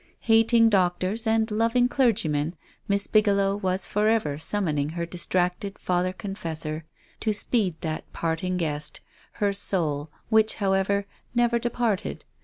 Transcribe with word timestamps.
Hating 0.21 0.67
doctors 0.69 1.27
and 1.27 1.51
loving 1.51 1.87
clergymen. 1.87 2.55
Miss 2.87 3.05
Bigelow 3.05 3.57
was 3.57 3.85
forever 3.85 4.39
summoning 4.39 4.89
her 4.93 5.05
distracted 5.05 5.77
father 5.77 6.11
confes 6.11 6.61
sor 6.61 6.85
to 7.19 7.31
speed 7.31 7.75
that 7.81 8.11
parting 8.11 8.57
guest— 8.57 9.01
her 9.33 9.53
soul, 9.53 10.09
which, 10.29 10.55
however, 10.55 11.05
never 11.35 11.59
departed. 11.59 12.25